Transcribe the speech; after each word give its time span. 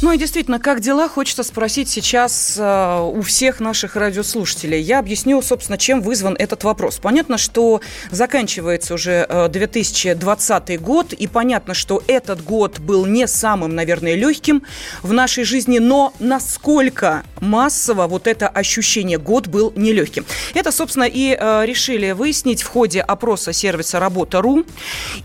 Ну 0.00 0.12
и 0.12 0.18
действительно, 0.18 0.60
как 0.60 0.78
дела, 0.78 1.08
хочется 1.08 1.42
спросить 1.42 1.88
сейчас 1.88 2.54
э, 2.56 3.00
у 3.00 3.20
всех 3.22 3.58
наших 3.58 3.96
радиослушателей. 3.96 4.80
Я 4.80 5.00
объясню, 5.00 5.42
собственно, 5.42 5.76
чем 5.76 6.02
вызван 6.02 6.36
этот 6.38 6.62
вопрос. 6.62 6.98
Понятно, 7.02 7.36
что 7.36 7.80
заканчивается 8.12 8.94
уже 8.94 9.26
э, 9.28 9.48
2020 9.48 10.80
год, 10.80 11.12
и 11.12 11.26
понятно, 11.26 11.74
что 11.74 12.00
этот 12.06 12.44
год 12.44 12.78
был 12.78 13.06
не 13.06 13.26
самым, 13.26 13.74
наверное, 13.74 14.14
легким 14.14 14.62
в 15.02 15.12
нашей 15.12 15.42
жизни, 15.42 15.80
но 15.80 16.12
насколько 16.20 17.24
массово 17.40 18.06
вот 18.06 18.28
это 18.28 18.46
ощущение 18.48 19.18
год 19.18 19.48
был 19.48 19.72
нелегким. 19.74 20.24
Это, 20.54 20.70
собственно, 20.70 21.08
и 21.12 21.36
э, 21.36 21.64
решили 21.66 22.12
выяснить 22.12 22.62
в 22.62 22.68
ходе 22.68 23.00
опроса 23.00 23.52
сервиса 23.52 23.98
«Работа.ру» 23.98 24.64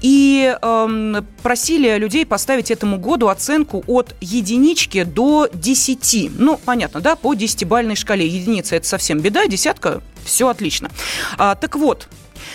и 0.01 0.57
э, 0.59 1.21
просили 1.43 1.95
людей 1.99 2.25
поставить 2.25 2.71
этому 2.71 2.97
году 2.97 3.27
оценку 3.27 3.83
от 3.85 4.15
единицы 4.19 4.62
единички 4.63 5.03
до 5.03 5.49
10. 5.53 6.31
Ну, 6.37 6.59
понятно, 6.63 7.01
да, 7.01 7.15
по 7.15 7.33
десятибальной 7.33 7.95
шкале. 7.95 8.25
Единица– 8.25 8.75
это 8.77 8.87
совсем 8.87 9.19
беда, 9.19 9.45
десятка– 9.47 10.01
все 10.25 10.47
отлично. 10.47 10.89
А, 11.37 11.55
так 11.55 11.75
вот, 11.75 12.07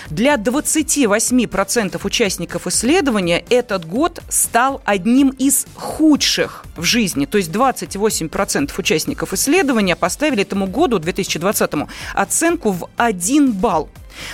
для 0.08 0.36
28% 0.36 2.00
участников 2.02 2.66
исследования 2.66 3.44
этот 3.50 3.86
год 3.86 4.20
стал 4.28 4.80
одним 4.86 5.30
из 5.30 5.66
худших 5.74 6.64
в 6.76 6.82
жизни. 6.82 7.26
То 7.26 7.36
есть 7.38 7.50
28% 7.50 8.72
участников 8.78 9.34
исследования 9.34 9.96
поставили 9.96 10.42
этому 10.42 10.66
году, 10.66 10.98
2020, 10.98 11.70
оценку 12.14 12.70
в 12.72 12.88
1 12.96 13.52
балл. 13.52 13.90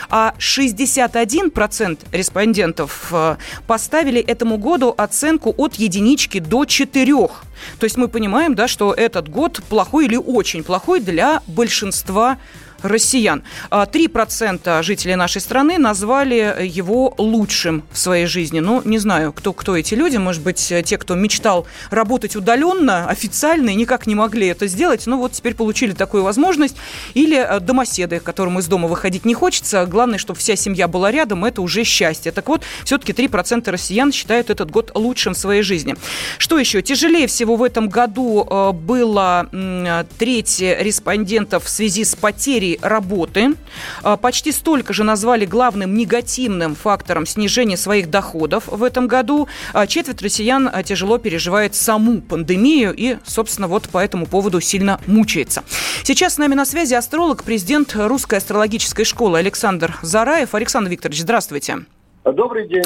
А 0.08 0.34
61% 0.38 1.98
респондентов 2.12 3.08
э, 3.12 3.36
поставили 3.66 4.20
этому 4.20 4.58
году 4.58 4.94
оценку 4.96 5.54
от 5.56 5.74
единички 5.74 6.40
до 6.40 6.64
четырех. 6.64 7.42
То 7.78 7.84
есть 7.84 7.96
мы 7.96 8.08
понимаем, 8.08 8.54
да, 8.54 8.68
что 8.68 8.92
этот 8.92 9.28
год 9.28 9.62
плохой 9.68 10.06
или 10.06 10.16
очень 10.16 10.62
плохой 10.62 11.00
для 11.00 11.42
большинства 11.46 12.38
россиян. 12.84 13.42
3% 13.70 14.60
а, 14.64 14.82
жителей 14.82 15.16
нашей 15.16 15.40
страны 15.40 15.78
назвали 15.78 16.56
его 16.62 17.14
лучшим 17.18 17.82
в 17.90 17.98
своей 17.98 18.26
жизни. 18.26 18.60
Ну, 18.60 18.82
не 18.84 18.98
знаю, 18.98 19.32
кто, 19.32 19.52
кто 19.52 19.76
эти 19.76 19.94
люди. 19.94 20.18
Может 20.18 20.42
быть, 20.42 20.72
те, 20.84 20.98
кто 20.98 21.14
мечтал 21.14 21.66
работать 21.90 22.36
удаленно, 22.36 23.08
официально, 23.08 23.70
и 23.70 23.74
никак 23.74 24.06
не 24.06 24.14
могли 24.14 24.48
это 24.48 24.66
сделать. 24.66 25.06
Ну, 25.06 25.18
вот 25.18 25.32
теперь 25.32 25.54
получили 25.54 25.92
такую 25.92 26.22
возможность. 26.22 26.76
Или 27.14 27.36
а, 27.36 27.58
домоседы, 27.58 28.20
которым 28.20 28.58
из 28.58 28.66
дома 28.66 28.86
выходить 28.86 29.24
не 29.24 29.34
хочется. 29.34 29.86
Главное, 29.86 30.18
чтобы 30.18 30.38
вся 30.38 30.54
семья 30.54 30.86
была 30.86 31.10
рядом, 31.10 31.44
это 31.44 31.62
уже 31.62 31.84
счастье. 31.84 32.32
Так 32.32 32.48
вот, 32.48 32.62
все-таки 32.84 33.12
3% 33.12 33.70
россиян 33.70 34.12
считают 34.12 34.50
этот 34.50 34.70
год 34.70 34.92
лучшим 34.94 35.32
в 35.34 35.38
своей 35.38 35.62
жизни. 35.62 35.96
Что 36.38 36.58
еще? 36.58 36.82
Тяжелее 36.82 37.26
всего 37.26 37.56
в 37.56 37.62
этом 37.62 37.88
году 37.88 38.46
а, 38.48 38.72
было 38.72 39.48
треть 40.18 40.60
респондентов 40.60 41.64
в 41.64 41.68
связи 41.68 42.04
с 42.04 42.14
потерей 42.14 42.73
работы. 42.82 43.54
А, 44.02 44.16
почти 44.16 44.52
столько 44.52 44.92
же 44.92 45.04
назвали 45.04 45.44
главным 45.44 45.94
негативным 45.94 46.74
фактором 46.74 47.26
снижения 47.26 47.76
своих 47.76 48.10
доходов 48.10 48.64
в 48.66 48.82
этом 48.82 49.06
году. 49.06 49.48
А, 49.72 49.86
четверть 49.86 50.22
россиян 50.22 50.70
а, 50.72 50.82
тяжело 50.82 51.18
переживает 51.18 51.74
саму 51.74 52.20
пандемию 52.20 52.94
и, 52.96 53.18
собственно, 53.24 53.68
вот 53.68 53.88
по 53.88 53.98
этому 53.98 54.26
поводу 54.26 54.60
сильно 54.60 55.00
мучается. 55.06 55.64
Сейчас 56.02 56.34
с 56.34 56.38
нами 56.38 56.54
на 56.54 56.64
связи 56.64 56.94
астролог, 56.94 57.44
президент 57.44 57.94
Русской 57.94 58.38
астрологической 58.38 59.04
школы 59.04 59.38
Александр 59.38 59.96
Зараев. 60.02 60.54
Александр 60.54 60.90
Викторович, 60.90 61.20
здравствуйте. 61.20 61.84
Добрый 62.24 62.66
день. 62.66 62.84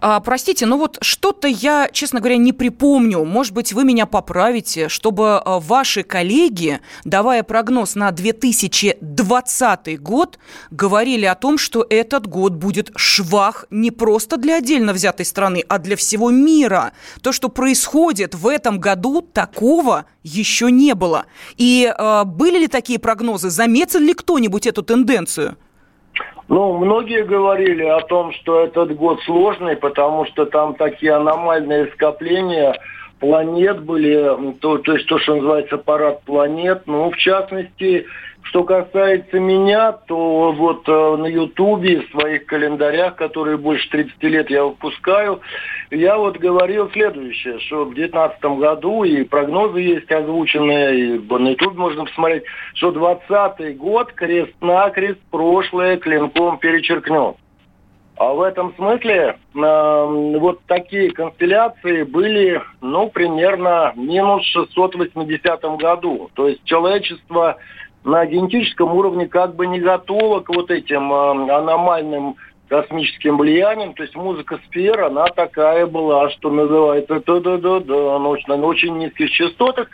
А, 0.00 0.20
простите, 0.20 0.64
но 0.64 0.78
вот 0.78 0.96
что-то 1.02 1.46
я, 1.46 1.90
честно 1.92 2.20
говоря, 2.20 2.38
не 2.38 2.54
припомню. 2.54 3.24
Может 3.24 3.52
быть, 3.52 3.74
вы 3.74 3.84
меня 3.84 4.06
поправите, 4.06 4.88
чтобы 4.88 5.36
а, 5.36 5.60
ваши 5.60 6.02
коллеги, 6.02 6.80
давая 7.04 7.42
прогноз 7.42 7.94
на 7.94 8.10
2020 8.10 10.00
год, 10.00 10.38
говорили 10.70 11.26
о 11.26 11.34
том, 11.34 11.58
что 11.58 11.86
этот 11.90 12.26
год 12.26 12.54
будет 12.54 12.90
швах 12.96 13.66
не 13.70 13.90
просто 13.90 14.38
для 14.38 14.56
отдельно 14.56 14.94
взятой 14.94 15.26
страны, 15.26 15.62
а 15.68 15.78
для 15.78 15.96
всего 15.96 16.30
мира. 16.30 16.92
То, 17.20 17.32
что 17.32 17.50
происходит 17.50 18.34
в 18.34 18.48
этом 18.48 18.80
году, 18.80 19.20
такого 19.20 20.06
еще 20.22 20.70
не 20.70 20.94
было. 20.94 21.26
И 21.58 21.92
э, 21.96 22.24
были 22.24 22.60
ли 22.60 22.66
такие 22.66 22.98
прогнозы? 22.98 23.50
Заметил 23.50 24.00
ли 24.00 24.14
кто-нибудь 24.14 24.66
эту 24.66 24.82
тенденцию? 24.82 25.58
Ну, 26.50 26.78
многие 26.78 27.22
говорили 27.22 27.84
о 27.84 28.00
том, 28.00 28.32
что 28.32 28.64
этот 28.64 28.96
год 28.96 29.22
сложный, 29.22 29.76
потому 29.76 30.26
что 30.26 30.46
там 30.46 30.74
такие 30.74 31.12
аномальные 31.12 31.86
скопления 31.92 32.76
планет 33.20 33.84
были, 33.84 34.54
то, 34.58 34.78
то 34.78 34.94
есть 34.94 35.06
то, 35.06 35.20
что 35.20 35.36
называется 35.36 35.78
парад 35.78 36.22
планет. 36.24 36.82
Ну, 36.86 37.12
в 37.12 37.16
частности, 37.18 38.04
что 38.42 38.64
касается 38.64 39.38
меня, 39.38 39.92
то 39.92 40.52
вот 40.52 40.88
э, 40.88 41.16
на 41.16 41.26
Ютубе, 41.26 42.00
в 42.00 42.10
своих 42.10 42.46
календарях, 42.46 43.16
которые 43.16 43.56
больше 43.56 43.88
30 43.90 44.22
лет 44.24 44.50
я 44.50 44.64
выпускаю, 44.64 45.40
я 45.90 46.16
вот 46.16 46.36
говорил 46.38 46.90
следующее, 46.90 47.58
что 47.60 47.84
в 47.84 47.94
2019 47.94 48.42
году, 48.58 49.04
и 49.04 49.24
прогнозы 49.24 49.80
есть 49.80 50.10
озвученные, 50.10 51.16
и 51.16 51.18
на 51.18 51.50
Ютубе 51.50 51.78
можно 51.78 52.04
посмотреть, 52.04 52.44
что 52.74 52.90
2020 52.92 53.76
год 53.76 54.12
крест-накрест 54.12 55.20
прошлое 55.30 55.96
клинком 55.98 56.58
перечеркнет. 56.58 57.36
А 58.20 58.34
в 58.34 58.42
этом 58.42 58.74
смысле 58.74 59.38
э, 59.54 60.36
вот 60.38 60.60
такие 60.66 61.10
констелляции 61.10 62.02
были, 62.02 62.60
ну, 62.82 63.08
примерно 63.08 63.94
минус 63.96 64.44
680 64.44 65.62
году. 65.78 66.30
То 66.34 66.48
есть 66.48 66.62
человечество 66.64 67.56
на 68.04 68.24
генетическом 68.26 68.94
уровне 68.94 69.26
как 69.26 69.54
бы 69.54 69.66
не 69.66 69.80
готова 69.80 70.40
к 70.40 70.48
вот 70.48 70.70
этим 70.70 71.12
э, 71.12 71.52
аномальным 71.52 72.36
космическим 72.68 73.36
влиянием. 73.36 73.94
То 73.94 74.04
есть 74.04 74.14
музыка 74.14 74.58
сфер, 74.68 75.02
она 75.02 75.26
такая 75.26 75.86
была, 75.86 76.30
что 76.30 76.50
называется, 76.50 77.20
да-да-да-да, 77.26 78.18
на 78.18 78.28
очень, 78.28 78.48
на 78.48 78.56
очень 78.56 78.96
низких 78.96 79.30
частотах. 79.30 79.88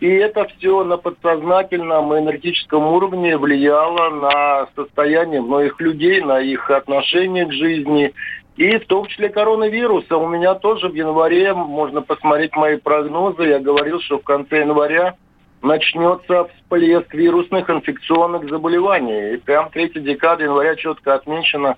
И 0.00 0.06
это 0.06 0.46
все 0.46 0.84
на 0.84 0.96
подсознательном 0.96 2.14
и 2.14 2.20
энергетическом 2.20 2.86
уровне 2.86 3.36
влияло 3.36 4.10
на 4.10 4.68
состояние 4.76 5.40
многих 5.40 5.80
людей, 5.80 6.20
на 6.20 6.38
их 6.38 6.70
отношение 6.70 7.46
к 7.46 7.52
жизни. 7.52 8.12
И 8.56 8.76
в 8.76 8.86
том 8.86 9.06
числе 9.06 9.28
коронавируса. 9.28 10.16
У 10.16 10.28
меня 10.28 10.54
тоже 10.54 10.88
в 10.88 10.94
январе, 10.94 11.52
можно 11.54 12.02
посмотреть 12.02 12.54
мои 12.54 12.76
прогнозы, 12.76 13.44
я 13.44 13.58
говорил, 13.58 14.00
что 14.00 14.18
в 14.18 14.24
конце 14.24 14.60
января 14.60 15.16
начнется 15.62 16.44
всплеск 16.44 17.12
вирусных 17.14 17.68
инфекционных 17.68 18.48
заболеваний. 18.48 19.34
И 19.34 19.36
прям 19.38 19.70
третья 19.70 20.00
декада 20.00 20.44
января 20.44 20.76
четко 20.76 21.14
отмечена. 21.14 21.76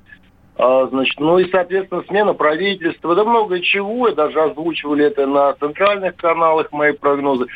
А, 0.62 0.86
значит, 0.88 1.18
ну 1.18 1.38
и, 1.38 1.50
соответственно, 1.50 2.02
смена 2.06 2.34
правительства, 2.34 3.14
да 3.14 3.24
много 3.24 3.60
чего, 3.60 4.08
и 4.08 4.14
даже 4.14 4.42
озвучивали 4.42 5.06
это 5.06 5.26
на 5.26 5.54
центральных 5.54 6.16
каналах, 6.16 6.70
мои 6.70 6.92
прогнозы. 6.92 7.46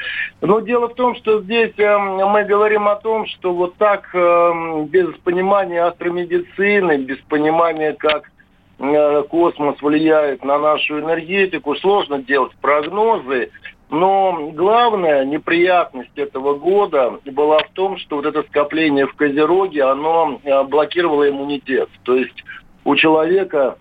Но 0.41 0.61
дело 0.61 0.89
в 0.89 0.95
том, 0.95 1.15
что 1.17 1.43
здесь 1.43 1.73
э, 1.77 1.99
мы 1.99 2.45
говорим 2.45 2.89
о 2.89 2.97
том, 2.97 3.27
что 3.27 3.53
вот 3.53 3.77
так, 3.77 4.09
э, 4.15 4.85
без 4.89 5.09
понимания 5.19 5.83
астромедицины, 5.85 6.97
без 6.97 7.19
понимания, 7.29 7.93
как 7.93 8.31
э, 8.79 9.23
космос 9.29 9.83
влияет 9.83 10.43
на 10.43 10.59
нашу 10.59 11.01
энергетику, 11.01 11.75
сложно 11.75 12.23
делать 12.23 12.53
прогнозы. 12.63 13.51
Но 13.95 14.51
главная 14.53 15.25
неприятность 15.25 16.19
этого 16.19 16.59
года 16.59 17.21
была 17.27 17.59
в 17.61 17.71
том, 17.75 17.97
что 17.99 18.17
вот 18.17 18.27
это 18.27 18.43
скопление 18.43 19.07
в 19.07 19.15
Козероге, 19.15 19.85
оно 19.85 20.41
э, 20.43 20.65
блокировало 20.65 21.29
иммунитет. 21.31 21.89
То 22.03 22.17
есть 22.17 22.43
у 22.85 22.97
человека 22.97 23.79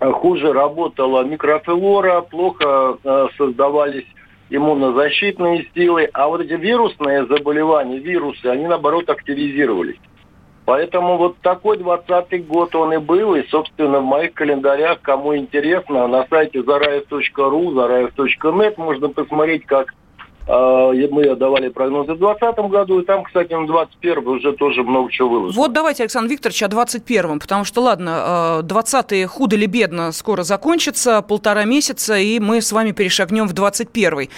э, 0.00 0.10
хуже 0.10 0.54
работала 0.54 1.22
микрофлора, 1.24 2.22
плохо 2.22 2.96
э, 3.04 3.26
создавались 3.36 4.06
иммунозащитные 4.48 5.68
силы, 5.74 6.08
а 6.14 6.28
вот 6.28 6.40
эти 6.40 6.54
вирусные 6.54 7.26
заболевания, 7.26 7.98
вирусы, 7.98 8.46
они 8.46 8.66
наоборот 8.66 9.10
активизировались. 9.10 9.98
Поэтому 10.64 11.16
вот 11.16 11.38
такой 11.38 11.78
20-й 11.78 12.38
год 12.38 12.74
он 12.76 12.92
и 12.92 12.98
был, 12.98 13.34
и, 13.34 13.46
собственно, 13.48 13.98
в 13.98 14.04
моих 14.04 14.32
календарях, 14.34 15.00
кому 15.02 15.36
интересно, 15.36 16.06
на 16.06 16.26
сайте 16.28 16.60
zaraev.ru, 16.60 17.74
zaraev.net 17.74 18.74
можно 18.76 19.08
посмотреть, 19.08 19.66
как 19.66 19.92
мы 20.46 21.34
давали 21.36 21.68
прогнозы 21.68 22.14
в 22.14 22.18
2020 22.18 22.70
году, 22.70 23.00
и 23.00 23.04
там, 23.04 23.24
кстати, 23.24 23.52
на 23.52 23.66
2021 23.66 24.28
уже 24.28 24.52
тоже 24.52 24.82
много 24.82 25.10
чего 25.10 25.28
выложено. 25.28 25.62
Вот 25.62 25.72
давайте, 25.72 26.02
Александр 26.02 26.30
Викторович, 26.30 26.62
о 26.62 26.68
2021, 26.68 27.38
потому 27.38 27.64
что, 27.64 27.80
ладно, 27.80 28.60
20 28.62 29.26
худо 29.26 29.56
или 29.56 29.66
бедно 29.66 30.12
скоро 30.12 30.42
закончится, 30.42 31.22
полтора 31.22 31.64
месяца, 31.64 32.16
и 32.16 32.40
мы 32.40 32.60
с 32.60 32.72
вами 32.72 32.92
перешагнем 32.92 33.46
в 33.46 33.52
2021. 33.52 34.28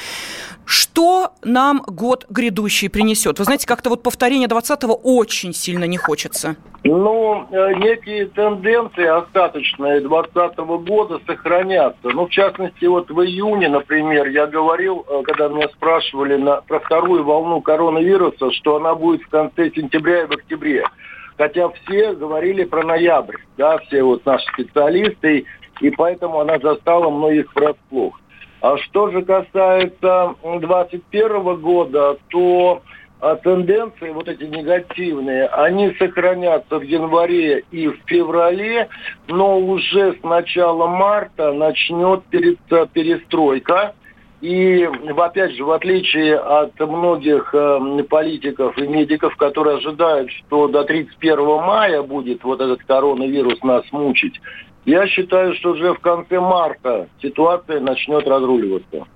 Что 0.67 1.33
нам 1.43 1.83
год 1.87 2.27
грядущий 2.31 2.89
принесет? 2.89 3.39
Вы 3.39 3.45
знаете, 3.45 3.67
как-то 3.67 3.91
вот 3.91 4.03
повторение 4.03 4.49
20-го 4.49 4.95
очень 4.95 5.53
сильно 5.53 5.85
не 5.85 5.99
хочется. 5.99 6.57
Ну, 6.85 7.47
э, 7.51 7.75
некие 7.75 8.27
тенденции 8.27 9.07
остаточные 9.07 10.01
2020 10.01 10.59
года 10.87 11.19
сохранятся. 11.27 12.11
Ну, 12.11 12.27
в 12.27 12.31
частности, 12.31 12.85
вот 12.85 13.11
в 13.11 13.21
июне, 13.23 13.69
например, 13.69 14.29
я 14.29 14.47
говорил, 14.47 15.05
э, 15.09 15.23
когда 15.25 15.49
меня 15.49 15.69
спрашивали 15.69 15.94
на, 16.39 16.61
про 16.63 16.81
вторую 16.81 17.25
волну 17.25 17.61
коронавируса, 17.61 18.51
что 18.53 18.77
она 18.77 18.95
будет 18.95 19.23
в 19.23 19.29
конце 19.29 19.71
сентября 19.71 20.23
и 20.23 20.27
в 20.27 20.33
октябре. 20.33 20.85
Хотя 21.37 21.69
все 21.71 22.15
говорили 22.15 22.65
про 22.65 22.85
ноябрь, 22.85 23.39
да, 23.57 23.79
все 23.79 24.03
вот 24.03 24.25
наши 24.25 24.47
специалисты, 24.53 25.45
и 25.81 25.91
поэтому 25.91 26.41
она 26.41 26.59
застала 26.59 27.11
многих 27.11 27.55
врасплох. 27.55 28.21
А 28.61 28.79
что 28.79 29.11
же 29.11 29.23
касается 29.23 30.37
2021 30.43 31.57
года, 31.57 32.17
то 32.29 32.83
а, 33.21 33.37
тенденции 33.37 34.11
вот 34.11 34.29
эти 34.29 34.45
негативные, 34.45 35.47
они 35.47 35.95
сохранятся 35.99 36.79
в 36.79 36.83
январе 36.83 37.65
и 37.71 37.89
в 37.89 37.97
феврале, 38.07 38.89
но 39.29 39.59
уже 39.59 40.15
с 40.15 40.23
начала 40.23 40.87
марта 40.87 41.53
начнет 41.53 42.23
перестройка. 42.25 43.95
И, 44.45 44.85
опять 45.17 45.53
же, 45.53 45.65
в 45.65 45.71
отличие 45.71 46.37
от 46.37 46.79
многих 46.79 47.55
э, 47.55 48.03
политиков 48.11 48.77
и 48.77 48.87
медиков, 48.87 49.35
которые 49.37 49.79
ожидают, 49.79 50.31
что 50.33 50.69
до 50.69 50.85
31 50.85 51.39
мая 51.63 52.03
будет 52.03 52.45
вот 52.45 52.61
этот 52.61 52.85
коронавирус 52.85 53.63
нас 53.63 53.91
мучить, 53.91 54.39
я 54.85 55.07
считаю, 55.07 55.55
что 55.55 55.71
уже 55.71 55.95
в 55.95 55.99
конце 56.01 56.41
марта 56.41 57.09
ситуация 57.23 57.81
начнет 57.81 58.29
разруливаться. 58.29 59.07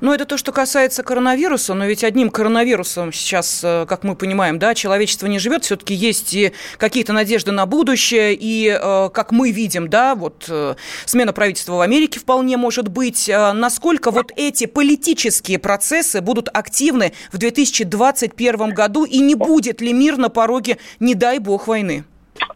Ну, 0.00 0.12
это 0.12 0.24
то, 0.24 0.36
что 0.36 0.52
касается 0.52 1.02
коронавируса, 1.02 1.74
но 1.74 1.86
ведь 1.86 2.04
одним 2.04 2.30
коронавирусом 2.30 3.12
сейчас, 3.12 3.60
э, 3.62 3.86
как 3.88 4.04
мы 4.04 4.14
понимаем, 4.14 4.58
да, 4.58 4.74
человечество 4.74 5.26
не 5.26 5.38
живет, 5.38 5.64
все-таки 5.64 5.94
есть 5.94 6.34
и 6.34 6.52
какие-то 6.78 7.12
надежды 7.12 7.52
на 7.52 7.66
будущее, 7.66 8.34
и, 8.34 8.68
э, 8.68 9.10
как 9.12 9.32
мы 9.32 9.50
видим, 9.50 9.88
да, 9.88 10.14
вот 10.14 10.46
э, 10.48 10.74
смена 11.06 11.32
правительства 11.32 11.74
в 11.74 11.80
Америке 11.80 12.20
вполне 12.20 12.56
может 12.56 12.88
быть. 12.88 13.28
Насколько 13.28 14.10
вот 14.10 14.32
эти 14.36 14.66
политические 14.66 15.58
процессы 15.58 16.20
будут 16.20 16.48
активны 16.52 17.12
в 17.32 17.38
2021 17.38 18.70
году, 18.74 19.04
и 19.04 19.18
не 19.18 19.34
будет 19.34 19.80
ли 19.80 19.92
мир 19.92 20.16
на 20.16 20.28
пороге, 20.28 20.78
не 20.98 21.14
дай 21.14 21.38
бог, 21.38 21.66
войны? 21.66 22.04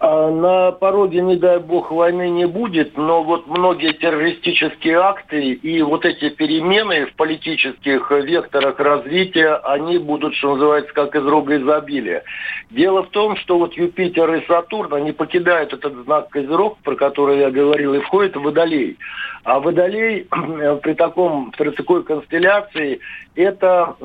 А, 0.00 0.30
на 0.30 0.72
пороге, 0.72 1.20
не 1.20 1.36
дай 1.36 1.58
бог, 1.58 1.90
войны 1.90 2.30
не 2.30 2.46
будет, 2.46 2.96
но 2.96 3.22
вот 3.22 3.46
многие 3.46 3.92
террористические 3.92 4.98
акты 4.98 5.52
и 5.52 5.82
вот 5.82 6.04
эти 6.04 6.30
перемены 6.30 7.06
в 7.06 7.14
политических 7.14 8.10
векторах 8.10 8.78
развития, 8.78 9.54
они 9.64 9.98
будут, 9.98 10.34
что 10.34 10.54
называется, 10.54 10.92
как 10.92 11.14
из 11.14 11.24
рога 11.24 11.56
изобилия. 11.56 12.24
Дело 12.70 13.02
в 13.04 13.10
том, 13.10 13.36
что 13.36 13.58
вот 13.58 13.74
Юпитер 13.74 14.34
и 14.34 14.46
Сатурн, 14.46 14.94
они 14.94 15.12
покидают 15.12 15.72
этот 15.72 15.94
знак 16.04 16.30
Козерог, 16.30 16.78
про 16.78 16.96
который 16.96 17.38
я 17.38 17.50
говорил, 17.50 17.94
и 17.94 18.00
входят 18.00 18.36
в 18.36 18.42
Водолей. 18.42 18.96
А 19.44 19.60
Водолей 19.60 20.26
при, 20.82 20.94
таком, 20.94 21.52
при 21.56 21.70
такой 21.70 22.02
констелляции, 22.04 23.00
это, 23.36 23.96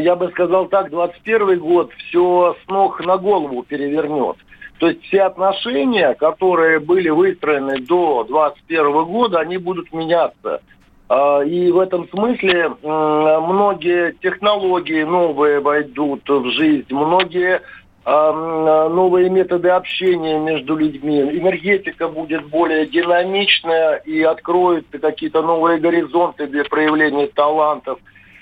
я 0.00 0.16
бы 0.16 0.28
сказал 0.30 0.66
так, 0.66 0.90
21 0.90 1.58
год 1.60 1.92
все 1.94 2.56
с 2.64 2.68
ног 2.68 3.04
на 3.04 3.16
голову 3.16 3.62
перевернет. 3.62 4.36
То 4.78 4.88
есть 4.88 5.02
все 5.04 5.22
отношения, 5.22 6.14
которые 6.14 6.78
были 6.78 7.08
выстроены 7.08 7.80
до 7.80 8.24
2021 8.24 9.04
года, 9.04 9.40
они 9.40 9.56
будут 9.56 9.92
меняться. 9.92 10.60
А, 11.08 11.40
и 11.40 11.70
в 11.70 11.78
этом 11.78 12.08
смысле 12.08 12.76
многие 12.82 14.12
технологии 14.20 15.02
новые 15.02 15.60
войдут 15.60 16.28
в 16.28 16.50
жизнь, 16.50 16.86
многие 16.90 17.62
а, 18.04 18.88
новые 18.88 19.28
методы 19.30 19.70
общения 19.70 20.38
между 20.38 20.76
людьми. 20.76 21.20
Энергетика 21.20 22.08
будет 22.08 22.46
более 22.46 22.86
динамичная 22.86 23.96
и 23.96 24.22
откроет 24.22 24.86
какие-то 24.90 25.42
новые 25.42 25.78
горизонты 25.78 26.46
для 26.46 26.64
проявления 26.64 27.26
талантов 27.26 27.98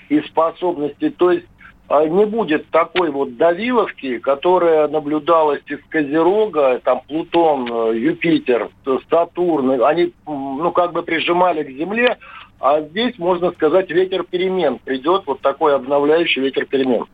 и 0.09 0.21
способностей. 0.21 1.09
То 1.09 1.31
есть 1.31 1.47
не 1.89 2.25
будет 2.25 2.69
такой 2.69 3.11
вот 3.11 3.37
давиловки, 3.37 4.19
которая 4.19 4.87
наблюдалась 4.87 5.61
из 5.67 5.79
Козерога, 5.89 6.81
там 6.83 7.01
Плутон, 7.07 7.67
э, 7.71 7.97
Юпитер, 7.97 8.69
Сатурн, 9.09 9.81
они 9.83 10.13
ну 10.25 10.71
как 10.71 10.91
бы 10.91 11.03
прижимали 11.03 11.63
к 11.63 11.69
Земле, 11.69 12.17
а 12.59 12.81
здесь, 12.81 13.17
можно 13.17 13.51
сказать, 13.51 13.89
ветер 13.89 14.23
перемен 14.23 14.79
придет, 14.79 15.23
вот 15.27 15.39
такой 15.41 15.75
обновляющий 15.75 16.41
ветер 16.41 16.65
перемен. 16.65 17.05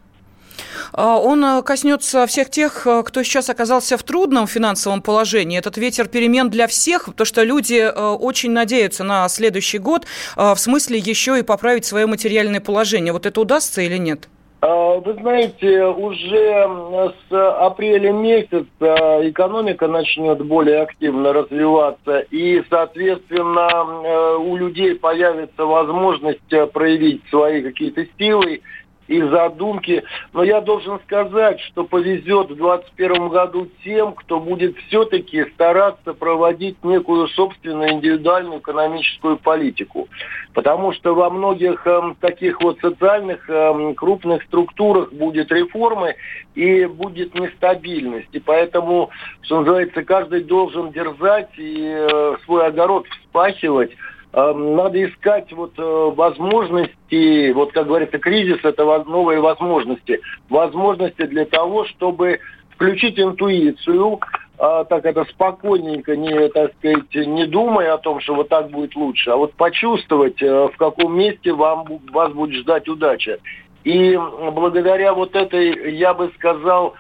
А, 0.92 1.20
он 1.20 1.46
э, 1.46 1.62
коснется 1.62 2.26
всех 2.26 2.50
тех, 2.50 2.88
э, 2.88 3.04
кто 3.04 3.22
сейчас 3.22 3.52
оказался 3.52 3.96
в 3.96 4.04
трудном 4.04 4.48
финансовом 4.48 5.04
положении. 5.04 5.60
Этот 5.60 5.78
ветер 5.78 6.08
перемен 6.08 6.50
для 6.50 6.66
всех, 6.66 7.06
потому 7.06 7.26
что 7.26 7.44
люди 7.44 7.92
очень 7.96 8.52
надеются 8.52 9.04
на 9.04 9.30
следующий 9.30 9.78
год, 9.78 10.08
в 10.36 10.56
смысле 10.56 10.98
еще 10.98 11.38
и 11.38 11.44
поправить 11.44 11.86
свое 11.86 12.08
материальное 12.08 12.60
положение. 12.60 13.14
Вот 13.14 13.28
это 13.28 13.40
удастся 13.40 13.82
или 13.82 13.98
нет? 13.98 14.30
А, 14.66 14.98
вы 14.98 15.14
знаете, 15.16 15.84
уже 15.88 17.12
с 17.30 17.52
апреля 17.60 18.14
месяца 18.14 19.20
экономика 19.22 19.90
начнет 19.90 20.42
более 20.46 20.84
активно 20.84 21.34
развиваться, 21.34 22.20
и, 22.32 22.64
соответственно, 22.70 23.68
э, 23.70 24.38
у 24.38 24.56
людей 24.56 24.96
появится 24.96 25.66
возможность 25.66 26.72
проявить 26.72 27.24
свои 27.30 27.62
какие-то 27.62 28.06
силы 28.18 28.62
и 29.08 29.22
задумки. 29.22 30.04
Но 30.34 30.44
я 30.44 30.62
должен 30.62 31.00
сказать, 31.02 31.60
что 31.62 31.84
повезет 31.84 32.50
в 32.50 32.56
2021 32.56 33.30
году 33.30 33.68
тем, 33.84 34.14
кто 34.14 34.40
будет 34.40 34.78
все-таки 34.88 35.46
стараться 35.54 36.14
проводить 36.14 36.84
некую 36.84 37.28
собственную 37.30 37.92
индивидуальную 37.92 38.60
экономическую 38.60 39.38
политику. 39.38 40.08
Потому 40.54 40.94
что 40.94 41.16
во 41.16 41.30
многих 41.30 41.86
э, 41.86 42.14
таких 42.20 42.62
вот 42.62 42.80
социальных 42.80 43.50
э, 43.50 43.94
крупных 43.96 44.44
структурах 44.44 45.12
будет 45.12 45.52
реформы 45.52 46.16
и 46.56 46.86
будет 46.86 47.34
нестабильность. 47.34 48.30
И 48.32 48.40
поэтому, 48.40 49.10
что 49.42 49.60
называется, 49.60 50.04
каждый 50.04 50.44
должен 50.44 50.92
дерзать 50.92 51.50
и 51.58 51.84
э, 51.84 52.36
свой 52.46 52.68
огород 52.68 53.08
вспахивать, 53.08 53.92
надо 54.34 55.04
искать 55.06 55.52
вот 55.54 55.74
э, 55.78 55.82
возможности, 56.16 57.52
вот 57.52 57.72
как 57.72 57.86
говорится, 57.86 58.18
кризис– 58.18 58.60
это 58.64 58.84
новые 59.04 59.40
возможности. 59.40 60.22
Возможности 60.50 61.26
для 61.28 61.46
того, 61.46 61.86
чтобы 61.86 62.40
включить 62.72 63.20
интуицию, 63.20 64.20
а, 64.58 64.84
так 64.86 65.06
это 65.06 65.26
спокойненько, 65.26 66.16
не, 66.16 66.48
так 66.50 66.74
сказать, 66.76 67.14
не 67.14 67.46
думая 67.46 67.94
о 67.94 67.98
том, 68.00 68.20
что 68.22 68.34
вот 68.34 68.50
так 68.50 68.72
будет 68.72 68.96
лучше, 68.96 69.30
а 69.30 69.36
вот 69.36 69.54
почувствовать, 69.54 70.42
э, 70.42 70.68
в 70.68 70.78
каком 70.78 71.16
месте 71.16 71.54
вам, 71.54 71.86
вас 72.12 72.34
будет 72.34 72.56
ждать 72.56 72.88
удача. 72.88 73.38
И 73.84 74.18
благодаря 74.54 75.14
вот 75.14 75.36
этой, 75.36 75.96
я 75.96 76.14
бы 76.14 76.32
сказал, 76.36 76.96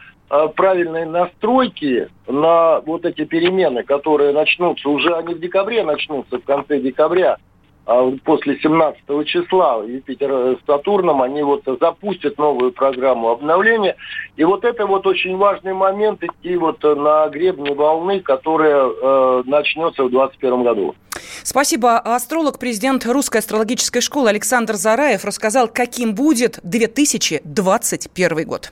правильной 0.56 1.06
настройки 1.06 2.10
на 2.28 2.80
вот 2.82 3.06
эти 3.06 3.24
перемены, 3.26 3.84
которые 3.84 4.34
начнутся, 4.34 4.90
уже 4.90 5.16
они 5.16 5.34
в 5.36 5.40
декабре 5.40 5.84
начнутся, 5.84 6.40
в 6.40 6.44
конце 6.44 6.80
декабря, 6.80 7.38
а 7.86 8.12
после 8.24 8.58
17 8.60 9.28
числа 9.28 9.84
Юпитер 9.86 10.58
с 10.58 10.66
Сатурном, 10.66 11.22
они 11.22 11.44
вот 11.44 11.64
запустят 11.82 12.38
новую 12.38 12.72
программу 12.72 13.30
обновления. 13.30 13.98
И 14.38 14.46
вот 14.46 14.64
это 14.64 14.86
вот 14.86 15.06
очень 15.06 15.36
важный 15.36 15.74
момент 15.74 16.24
идти 16.24 16.56
вот 16.56 16.82
на 16.82 17.28
гребне 17.28 17.74
волны, 17.74 18.22
которая 18.22 18.86
э, 18.88 19.44
начнется 19.46 20.04
в 20.04 20.10
2021 20.10 20.64
году. 20.64 20.96
Спасибо. 21.44 21.98
Астролог, 21.98 22.58
президент 22.58 23.06
Русской 23.06 23.40
астрологической 23.40 24.02
школы 24.02 24.30
Александр 24.30 24.76
Зараев 24.76 25.26
рассказал, 25.26 25.68
каким 25.68 26.16
будет 26.16 26.60
2021 26.64 28.48
год. 28.48 28.72